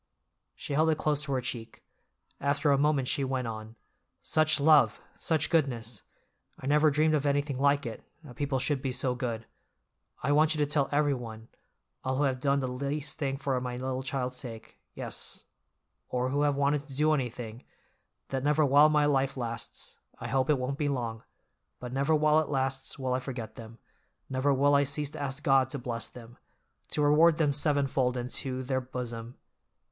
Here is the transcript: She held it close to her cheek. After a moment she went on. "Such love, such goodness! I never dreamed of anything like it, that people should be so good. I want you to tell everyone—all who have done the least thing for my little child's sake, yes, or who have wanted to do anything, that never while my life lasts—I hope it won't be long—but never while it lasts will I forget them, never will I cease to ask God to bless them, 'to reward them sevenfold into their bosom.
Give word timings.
She 0.55 0.73
held 0.73 0.89
it 0.89 0.97
close 0.97 1.21
to 1.25 1.31
her 1.33 1.41
cheek. 1.41 1.83
After 2.39 2.71
a 2.71 2.77
moment 2.79 3.07
she 3.07 3.23
went 3.23 3.45
on. 3.47 3.75
"Such 4.19 4.59
love, 4.59 4.99
such 5.15 5.51
goodness! 5.51 6.01
I 6.59 6.65
never 6.65 6.89
dreamed 6.89 7.13
of 7.13 7.27
anything 7.27 7.59
like 7.59 7.85
it, 7.85 8.03
that 8.23 8.35
people 8.35 8.57
should 8.57 8.81
be 8.81 8.91
so 8.93 9.13
good. 9.13 9.45
I 10.23 10.31
want 10.31 10.55
you 10.55 10.57
to 10.57 10.65
tell 10.65 10.89
everyone—all 10.91 12.17
who 12.17 12.23
have 12.23 12.41
done 12.41 12.61
the 12.61 12.67
least 12.67 13.19
thing 13.19 13.37
for 13.37 13.61
my 13.61 13.77
little 13.77 14.01
child's 14.01 14.37
sake, 14.37 14.79
yes, 14.95 15.43
or 16.09 16.29
who 16.29 16.41
have 16.41 16.55
wanted 16.55 16.87
to 16.89 16.95
do 16.95 17.13
anything, 17.13 17.63
that 18.29 18.43
never 18.43 18.65
while 18.65 18.89
my 18.89 19.05
life 19.05 19.37
lasts—I 19.37 20.29
hope 20.29 20.49
it 20.49 20.57
won't 20.57 20.79
be 20.79 20.89
long—but 20.89 21.93
never 21.93 22.15
while 22.15 22.39
it 22.39 22.49
lasts 22.49 22.97
will 22.97 23.13
I 23.13 23.19
forget 23.19 23.53
them, 23.53 23.77
never 24.31 24.51
will 24.51 24.73
I 24.73 24.83
cease 24.83 25.11
to 25.11 25.21
ask 25.21 25.43
God 25.43 25.69
to 25.69 25.77
bless 25.77 26.09
them, 26.09 26.39
'to 26.89 27.03
reward 27.03 27.37
them 27.37 27.53
sevenfold 27.53 28.17
into 28.17 28.63
their 28.63 28.81
bosom. 28.81 29.37